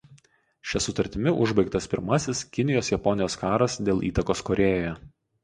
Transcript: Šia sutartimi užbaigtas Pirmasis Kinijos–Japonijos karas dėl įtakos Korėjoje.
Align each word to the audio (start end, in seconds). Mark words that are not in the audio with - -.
Šia 0.69 0.79
sutartimi 0.85 1.33
užbaigtas 1.47 1.89
Pirmasis 1.91 2.41
Kinijos–Japonijos 2.57 3.37
karas 3.43 3.79
dėl 3.91 4.03
įtakos 4.11 4.45
Korėjoje. 4.51 4.99